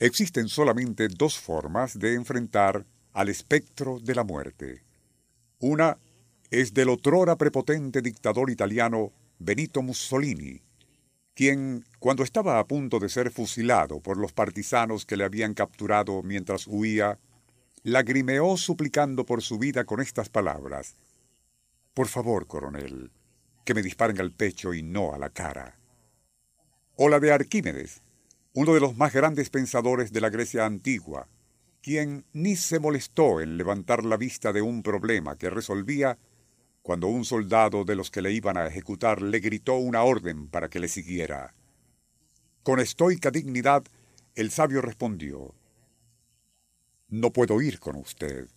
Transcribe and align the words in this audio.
Existen 0.00 0.48
solamente 0.48 1.08
dos 1.08 1.38
formas 1.38 1.98
de 1.98 2.14
enfrentar 2.14 2.86
al 3.12 3.28
espectro 3.28 3.98
de 3.98 4.14
la 4.14 4.22
muerte. 4.22 4.84
Una 5.58 5.98
es 6.50 6.72
del 6.72 6.90
otrora 6.90 7.34
prepotente 7.34 8.00
dictador 8.00 8.48
italiano 8.48 9.12
Benito 9.40 9.82
Mussolini, 9.82 10.62
quien, 11.34 11.84
cuando 11.98 12.22
estaba 12.22 12.60
a 12.60 12.66
punto 12.66 13.00
de 13.00 13.08
ser 13.08 13.32
fusilado 13.32 14.00
por 14.00 14.18
los 14.18 14.32
partisanos 14.32 15.04
que 15.04 15.16
le 15.16 15.24
habían 15.24 15.54
capturado 15.54 16.22
mientras 16.22 16.68
huía, 16.68 17.18
lagrimeó 17.82 18.56
suplicando 18.56 19.26
por 19.26 19.42
su 19.42 19.58
vida 19.58 19.84
con 19.84 20.00
estas 20.00 20.28
palabras. 20.28 20.96
Por 21.92 22.06
favor, 22.06 22.46
coronel, 22.46 23.10
que 23.64 23.74
me 23.74 23.82
disparen 23.82 24.20
al 24.20 24.30
pecho 24.30 24.74
y 24.74 24.84
no 24.84 25.12
a 25.12 25.18
la 25.18 25.30
cara. 25.30 25.76
O 26.94 27.08
la 27.08 27.18
de 27.18 27.32
Arquímedes, 27.32 28.02
uno 28.60 28.74
de 28.74 28.80
los 28.80 28.96
más 28.96 29.12
grandes 29.12 29.50
pensadores 29.50 30.12
de 30.12 30.20
la 30.20 30.30
Grecia 30.30 30.66
antigua, 30.66 31.28
quien 31.80 32.24
ni 32.32 32.56
se 32.56 32.80
molestó 32.80 33.40
en 33.40 33.56
levantar 33.56 34.04
la 34.04 34.16
vista 34.16 34.52
de 34.52 34.62
un 34.62 34.82
problema 34.82 35.38
que 35.38 35.48
resolvía 35.48 36.18
cuando 36.82 37.06
un 37.06 37.24
soldado 37.24 37.84
de 37.84 37.94
los 37.94 38.10
que 38.10 38.20
le 38.20 38.32
iban 38.32 38.56
a 38.56 38.66
ejecutar 38.66 39.22
le 39.22 39.38
gritó 39.38 39.76
una 39.76 40.02
orden 40.02 40.48
para 40.48 40.68
que 40.68 40.80
le 40.80 40.88
siguiera. 40.88 41.54
Con 42.64 42.80
estoica 42.80 43.30
dignidad, 43.30 43.84
el 44.34 44.50
sabio 44.50 44.82
respondió, 44.82 45.54
No 47.08 47.32
puedo 47.32 47.62
ir 47.62 47.78
con 47.78 47.94
usted, 47.94 48.48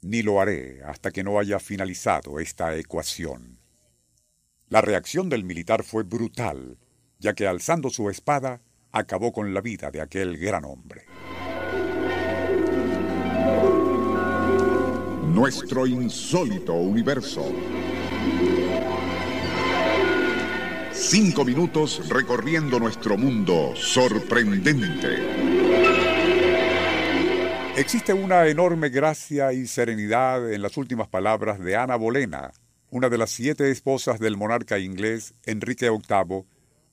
ni 0.00 0.22
lo 0.22 0.40
haré 0.40 0.84
hasta 0.84 1.10
que 1.10 1.24
no 1.24 1.40
haya 1.40 1.58
finalizado 1.58 2.38
esta 2.38 2.76
ecuación. 2.76 3.58
La 4.68 4.80
reacción 4.80 5.28
del 5.28 5.42
militar 5.42 5.82
fue 5.82 6.04
brutal, 6.04 6.78
ya 7.18 7.34
que 7.34 7.48
alzando 7.48 7.90
su 7.90 8.10
espada, 8.10 8.62
acabó 8.92 9.32
con 9.32 9.52
la 9.54 9.60
vida 9.60 9.90
de 9.90 10.00
aquel 10.00 10.36
gran 10.36 10.64
hombre. 10.64 11.06
Nuestro 15.32 15.86
insólito 15.86 16.74
universo. 16.74 17.52
Cinco 20.92 21.44
minutos 21.44 22.08
recorriendo 22.08 22.78
nuestro 22.78 23.16
mundo 23.16 23.72
sorprendente. 23.74 25.18
Existe 27.76 28.12
una 28.12 28.46
enorme 28.48 28.90
gracia 28.90 29.52
y 29.52 29.66
serenidad 29.66 30.52
en 30.52 30.60
las 30.60 30.76
últimas 30.76 31.08
palabras 31.08 31.58
de 31.60 31.76
Ana 31.76 31.96
Bolena, 31.96 32.52
una 32.90 33.08
de 33.08 33.16
las 33.16 33.30
siete 33.30 33.70
esposas 33.70 34.18
del 34.18 34.36
monarca 34.36 34.78
inglés 34.78 35.34
Enrique 35.46 35.88
VIII, 35.88 36.44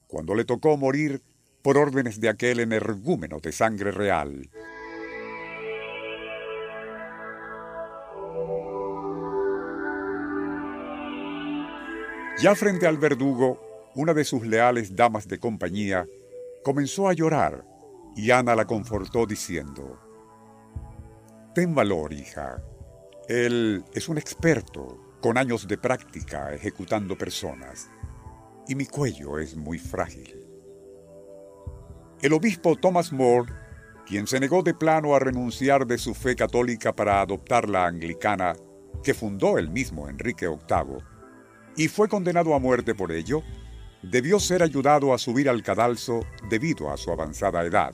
cuando 0.08 0.36
le 0.36 0.46
tocó 0.46 0.78
morir 0.78 1.22
por 1.68 1.78
órdenes 1.78 2.22
de 2.22 2.30
aquel 2.30 2.62
energúmeno 2.62 3.42
de 3.42 3.52
sangre 3.52 3.92
real. 3.92 4.50
Ya 12.42 12.56
frente 12.56 12.88
al 12.88 12.98
verdugo, 12.98 13.92
una 13.96 14.14
de 14.14 14.24
sus 14.24 14.48
leales 14.48 14.96
damas 14.96 15.28
de 15.28 15.40
compañía 15.40 16.08
comenzó 16.64 17.10
a 17.10 17.12
llorar 17.12 17.66
y 18.16 18.32
Ana 18.32 18.56
la 18.56 18.64
confortó 18.64 19.26
diciendo, 19.26 20.00
Ten 21.54 21.76
valor, 21.76 22.14
hija. 22.14 22.64
Él 23.28 23.84
es 23.94 24.08
un 24.08 24.18
experto, 24.18 25.18
con 25.20 25.38
años 25.38 25.68
de 25.68 25.78
práctica 25.78 26.54
ejecutando 26.54 27.18
personas, 27.18 27.90
y 28.70 28.76
mi 28.76 28.86
cuello 28.86 29.38
es 29.38 29.58
muy 29.58 29.78
frágil. 29.78 30.47
El 32.20 32.34
obispo 32.34 32.76
Thomas 32.76 33.14
More, 33.14 33.54
quien 34.08 34.26
se 34.26 34.40
negó 34.40 34.64
de 34.64 34.74
plano 34.74 35.14
a 35.14 35.20
renunciar 35.20 35.86
de 35.86 36.00
su 36.00 36.16
fe 36.16 36.36
católica 36.36 36.96
para 36.96 37.22
adoptar 37.22 37.70
la 37.70 37.86
anglicana 37.86 38.56
que 39.04 39.14
fundó 39.14 39.60
el 39.60 39.70
mismo 39.70 40.10
Enrique 40.10 40.48
VIII, 40.48 40.98
y 41.76 41.88
fue 41.90 42.10
condenado 42.10 42.56
a 42.56 42.60
muerte 42.60 42.96
por 42.96 43.12
ello, 43.12 43.44
debió 44.02 44.40
ser 44.40 44.64
ayudado 44.64 45.14
a 45.14 45.20
subir 45.20 45.48
al 45.48 45.62
cadalso 45.62 46.22
debido 46.50 46.92
a 46.92 46.98
su 46.98 47.12
avanzada 47.12 47.64
edad. 47.64 47.94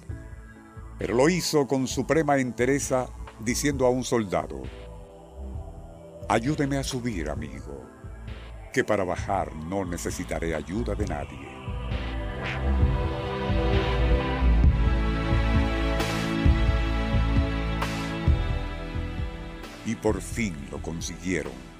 Pero 0.98 1.16
lo 1.16 1.28
hizo 1.28 1.68
con 1.68 1.86
suprema 1.86 2.38
entereza 2.38 3.08
diciendo 3.42 3.86
a 3.86 3.90
un 3.90 4.06
soldado, 4.06 4.62
Ayúdeme 6.30 6.78
a 6.78 6.84
subir, 6.84 7.30
amigo, 7.30 7.84
que 8.72 8.86
para 8.86 9.04
bajar 9.04 9.54
no 9.54 9.84
necesitaré 9.84 10.56
ayuda 10.56 10.96
de 10.96 11.06
nadie. 11.06 11.54
Por 20.04 20.22
fin 20.22 20.54
lo 20.70 20.82
consiguieron 20.82 21.74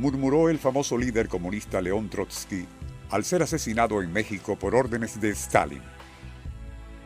murmuró 0.00 0.48
el 0.48 0.58
famoso 0.58 0.96
líder 0.96 1.28
comunista 1.28 1.80
León 1.80 2.08
Trotsky 2.08 2.66
al 3.10 3.22
ser 3.24 3.42
asesinado 3.42 4.02
en 4.02 4.10
México 4.12 4.58
por 4.58 4.74
órdenes 4.74 5.20
de 5.20 5.30
Stalin. 5.30 5.82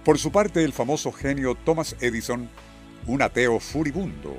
Por 0.05 0.19
su 0.19 0.31
parte, 0.31 0.63
el 0.63 0.73
famoso 0.73 1.11
genio 1.11 1.57
Thomas 1.57 1.97
Edison, 2.01 2.49
un 3.07 3.21
ateo 3.21 3.59
furibundo, 3.59 4.37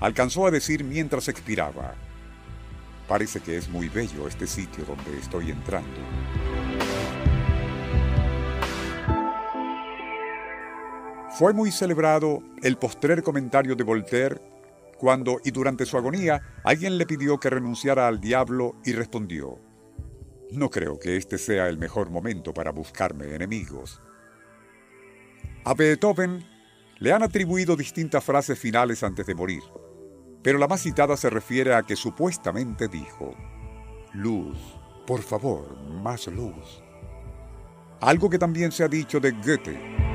alcanzó 0.00 0.46
a 0.46 0.50
decir 0.50 0.84
mientras 0.84 1.28
expiraba, 1.28 1.94
Parece 3.06 3.40
que 3.40 3.56
es 3.56 3.70
muy 3.70 3.88
bello 3.88 4.28
este 4.28 4.46
sitio 4.46 4.84
donde 4.84 5.18
estoy 5.18 5.50
entrando. 5.50 5.98
Fue 11.38 11.54
muy 11.54 11.70
celebrado 11.70 12.42
el 12.62 12.76
postrer 12.76 13.22
comentario 13.22 13.74
de 13.74 13.84
Voltaire 13.84 14.57
cuando 14.98 15.38
y 15.44 15.52
durante 15.52 15.86
su 15.86 15.96
agonía 15.96 16.60
alguien 16.64 16.98
le 16.98 17.06
pidió 17.06 17.38
que 17.38 17.50
renunciara 17.50 18.08
al 18.08 18.20
diablo 18.20 18.74
y 18.84 18.92
respondió, 18.92 19.58
no 20.50 20.70
creo 20.70 20.98
que 20.98 21.16
este 21.16 21.38
sea 21.38 21.68
el 21.68 21.78
mejor 21.78 22.10
momento 22.10 22.52
para 22.52 22.72
buscarme 22.72 23.34
enemigos. 23.34 24.02
A 25.64 25.74
Beethoven 25.74 26.44
le 26.98 27.12
han 27.12 27.22
atribuido 27.22 27.76
distintas 27.76 28.24
frases 28.24 28.58
finales 28.58 29.02
antes 29.02 29.26
de 29.26 29.34
morir, 29.34 29.62
pero 30.42 30.58
la 30.58 30.66
más 30.66 30.82
citada 30.82 31.16
se 31.16 31.30
refiere 31.30 31.74
a 31.74 31.82
que 31.82 31.96
supuestamente 31.96 32.88
dijo, 32.88 33.34
Luz, 34.14 34.58
por 35.06 35.22
favor, 35.22 35.78
más 35.86 36.26
luz. 36.26 36.82
Algo 38.00 38.30
que 38.30 38.38
también 38.38 38.72
se 38.72 38.84
ha 38.84 38.88
dicho 38.88 39.20
de 39.20 39.32
Goethe. 39.32 40.07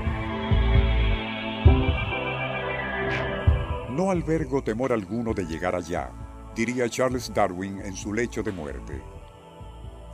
No 3.93 4.09
albergo 4.09 4.63
temor 4.63 4.91
alguno 4.91 5.35
de 5.35 5.45
llegar 5.45 5.75
allá, 5.75 6.09
diría 6.55 6.89
Charles 6.89 7.31
Darwin 7.31 7.79
en 7.79 7.95
su 7.95 8.11
lecho 8.11 8.41
de 8.41 8.51
muerte. 8.51 8.99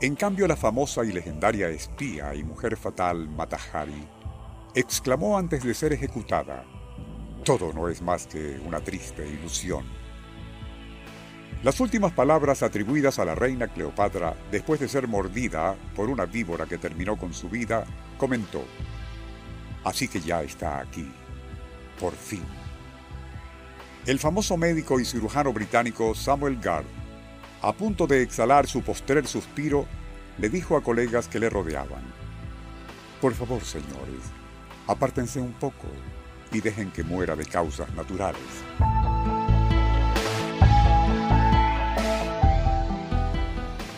En 0.02 0.16
cambio, 0.16 0.46
la 0.46 0.54
famosa 0.54 1.02
y 1.02 1.12
legendaria 1.12 1.70
espía 1.70 2.34
y 2.34 2.44
mujer 2.44 2.76
fatal 2.76 3.26
Matahari 3.30 4.06
exclamó 4.74 5.38
antes 5.38 5.64
de 5.64 5.72
ser 5.72 5.94
ejecutada, 5.94 6.66
todo 7.42 7.72
no 7.72 7.88
es 7.88 8.02
más 8.02 8.26
que 8.26 8.60
una 8.66 8.80
triste 8.80 9.26
ilusión. 9.26 9.86
Las 11.62 11.80
últimas 11.80 12.12
palabras 12.12 12.62
atribuidas 12.62 13.18
a 13.18 13.24
la 13.24 13.34
reina 13.34 13.68
Cleopatra 13.68 14.36
después 14.50 14.78
de 14.78 14.88
ser 14.88 15.08
mordida 15.08 15.74
por 15.96 16.10
una 16.10 16.26
víbora 16.26 16.66
que 16.66 16.76
terminó 16.76 17.16
con 17.16 17.32
su 17.32 17.48
vida, 17.48 17.86
comentó, 18.18 18.62
Así 19.84 20.06
que 20.06 20.20
ya 20.20 20.42
está 20.42 20.80
aquí, 20.80 21.10
por 21.98 22.12
fin. 22.12 22.59
El 24.06 24.18
famoso 24.18 24.56
médico 24.56 24.98
y 24.98 25.04
cirujano 25.04 25.52
británico 25.52 26.14
Samuel 26.14 26.58
Gard, 26.58 26.86
a 27.60 27.72
punto 27.74 28.06
de 28.06 28.22
exhalar 28.22 28.66
su 28.66 28.80
postrer 28.80 29.26
suspiro, 29.26 29.86
le 30.38 30.48
dijo 30.48 30.74
a 30.78 30.82
colegas 30.82 31.28
que 31.28 31.38
le 31.38 31.50
rodeaban, 31.50 32.02
Por 33.20 33.34
favor, 33.34 33.62
señores, 33.62 34.22
apártense 34.86 35.38
un 35.38 35.52
poco 35.52 35.86
y 36.50 36.62
dejen 36.62 36.90
que 36.90 37.04
muera 37.04 37.36
de 37.36 37.44
causas 37.44 37.92
naturales. 37.94 38.40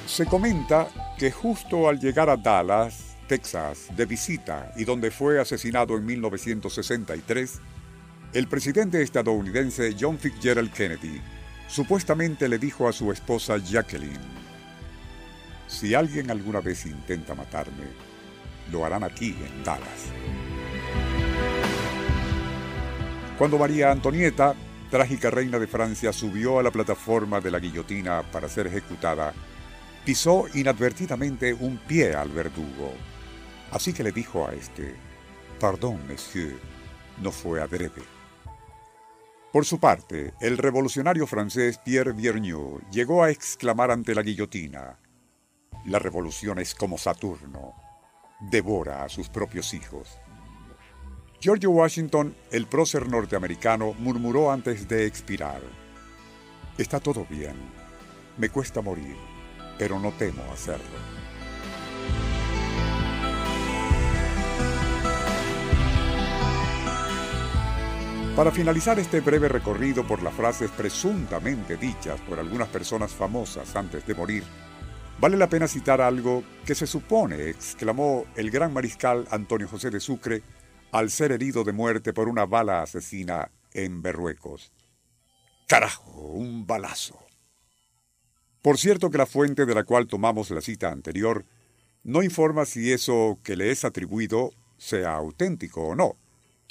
Se 0.08 0.26
comenta 0.26 0.88
que 1.16 1.30
justo 1.30 1.88
al 1.88 2.00
llegar 2.00 2.28
a 2.28 2.36
Dallas, 2.36 3.16
Texas, 3.28 3.86
de 3.96 4.04
visita 4.04 4.72
y 4.76 4.84
donde 4.84 5.12
fue 5.12 5.40
asesinado 5.40 5.96
en 5.96 6.04
1963, 6.04 7.60
el 8.32 8.46
presidente 8.46 9.02
estadounidense 9.02 9.94
John 9.98 10.18
Fitzgerald 10.18 10.72
Kennedy 10.72 11.20
supuestamente 11.68 12.48
le 12.48 12.58
dijo 12.58 12.88
a 12.88 12.92
su 12.92 13.12
esposa 13.12 13.58
Jacqueline, 13.58 14.42
si 15.66 15.94
alguien 15.94 16.30
alguna 16.30 16.60
vez 16.60 16.86
intenta 16.86 17.34
matarme, 17.34 17.84
lo 18.70 18.84
harán 18.84 19.04
aquí 19.04 19.36
en 19.38 19.64
Dallas. 19.64 20.06
Cuando 23.36 23.58
María 23.58 23.90
Antonieta, 23.90 24.54
trágica 24.90 25.30
reina 25.30 25.58
de 25.58 25.66
Francia, 25.66 26.12
subió 26.12 26.58
a 26.58 26.62
la 26.62 26.70
plataforma 26.70 27.40
de 27.40 27.50
la 27.50 27.58
guillotina 27.58 28.22
para 28.30 28.48
ser 28.48 28.66
ejecutada, 28.66 29.34
pisó 30.06 30.46
inadvertidamente 30.54 31.52
un 31.52 31.76
pie 31.76 32.14
al 32.14 32.30
verdugo. 32.30 32.94
Así 33.72 33.92
que 33.92 34.02
le 34.02 34.12
dijo 34.12 34.46
a 34.46 34.54
este, 34.54 34.94
Perdón, 35.60 36.00
monsieur, 36.08 36.58
no 37.20 37.30
fue 37.30 37.60
adrede. 37.60 38.21
Por 39.52 39.66
su 39.66 39.78
parte, 39.78 40.32
el 40.40 40.56
revolucionario 40.56 41.26
francés 41.26 41.78
Pierre 41.84 42.14
Viernieu 42.14 42.80
llegó 42.90 43.22
a 43.22 43.30
exclamar 43.30 43.90
ante 43.90 44.14
la 44.14 44.22
guillotina, 44.22 44.98
La 45.84 45.98
revolución 45.98 46.58
es 46.58 46.74
como 46.74 46.96
Saturno, 46.96 47.74
devora 48.40 49.04
a 49.04 49.10
sus 49.10 49.28
propios 49.28 49.74
hijos. 49.74 50.18
George 51.38 51.66
Washington, 51.66 52.34
el 52.50 52.66
prócer 52.66 53.08
norteamericano, 53.08 53.94
murmuró 53.98 54.50
antes 54.50 54.88
de 54.88 55.04
expirar, 55.04 55.60
Está 56.78 56.98
todo 57.00 57.26
bien, 57.28 57.56
me 58.38 58.48
cuesta 58.48 58.80
morir, 58.80 59.16
pero 59.76 59.98
no 59.98 60.12
temo 60.12 60.42
hacerlo. 60.50 61.21
Para 68.42 68.50
finalizar 68.50 68.98
este 68.98 69.20
breve 69.20 69.46
recorrido 69.46 70.04
por 70.04 70.20
las 70.20 70.34
frases 70.34 70.68
presuntamente 70.72 71.76
dichas 71.76 72.20
por 72.22 72.40
algunas 72.40 72.66
personas 72.66 73.12
famosas 73.12 73.76
antes 73.76 74.04
de 74.04 74.16
morir, 74.16 74.42
vale 75.20 75.36
la 75.36 75.48
pena 75.48 75.68
citar 75.68 76.00
algo 76.00 76.42
que 76.66 76.74
se 76.74 76.88
supone 76.88 77.50
exclamó 77.50 78.24
el 78.34 78.50
gran 78.50 78.72
mariscal 78.72 79.28
Antonio 79.30 79.68
José 79.68 79.90
de 79.90 80.00
Sucre 80.00 80.42
al 80.90 81.10
ser 81.10 81.30
herido 81.30 81.62
de 81.62 81.70
muerte 81.70 82.12
por 82.12 82.28
una 82.28 82.44
bala 82.44 82.82
asesina 82.82 83.52
en 83.74 84.02
Berruecos. 84.02 84.72
Carajo, 85.68 86.10
un 86.10 86.66
balazo. 86.66 87.24
Por 88.60 88.76
cierto 88.76 89.08
que 89.08 89.18
la 89.18 89.26
fuente 89.26 89.66
de 89.66 89.74
la 89.76 89.84
cual 89.84 90.08
tomamos 90.08 90.50
la 90.50 90.62
cita 90.62 90.90
anterior 90.90 91.44
no 92.02 92.24
informa 92.24 92.64
si 92.64 92.90
eso 92.90 93.38
que 93.44 93.54
le 93.54 93.70
es 93.70 93.84
atribuido 93.84 94.50
sea 94.78 95.14
auténtico 95.14 95.82
o 95.86 95.94
no, 95.94 96.16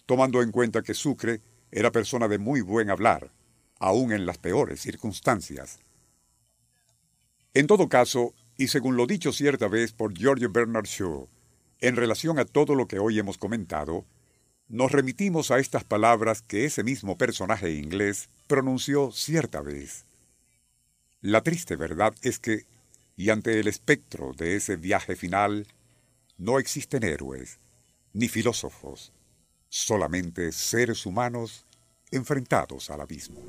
tomando 0.06 0.42
en 0.42 0.52
cuenta 0.52 0.82
que 0.82 0.94
Sucre 0.94 1.40
era 1.72 1.92
persona 1.92 2.28
de 2.28 2.38
muy 2.38 2.62
buen 2.62 2.90
hablar, 2.90 3.32
aun 3.80 4.12
en 4.12 4.26
las 4.26 4.38
peores 4.38 4.82
circunstancias. 4.82 5.80
En 7.54 7.68
todo 7.68 7.90
caso, 7.90 8.34
y 8.58 8.68
según 8.68 8.96
lo 8.96 9.08
dicho 9.08 9.34
cierta 9.34 9.68
vez 9.68 9.92
por 9.92 10.18
George 10.18 10.48
Bernard 10.48 10.86
Shaw, 10.86 11.28
en 11.80 11.96
relación 11.96 12.40
a 12.40 12.46
todo 12.46 12.76
lo 12.76 12.88
que 12.88 13.00
hoy 13.00 13.18
hemos 13.20 13.38
comentado, 13.38 14.06
nos 14.68 14.92
remitimos 14.92 15.52
a 15.52 15.60
estas 15.60 15.84
palabras 15.84 16.42
que 16.42 16.66
ese 16.66 16.84
mismo 16.84 17.18
personaje 17.18 17.72
inglés 17.72 18.30
pronunció 18.48 19.12
cierta 19.12 19.62
vez. 19.62 20.06
La 21.20 21.42
triste 21.42 21.76
verdad 21.76 22.14
es 22.22 22.40
que, 22.40 22.66
y 23.18 23.32
ante 23.32 23.60
el 23.60 23.68
espectro 23.68 24.32
de 24.34 24.56
ese 24.56 24.78
viaje 24.78 25.16
final, 25.16 25.68
no 26.38 26.58
existen 26.58 27.04
héroes, 27.04 27.60
ni 28.14 28.30
filósofos, 28.30 29.12
solamente 29.72 30.52
seres 30.52 31.06
humanos 31.06 31.66
enfrentados 32.12 32.90
al 32.90 33.00
abismo. 33.00 33.42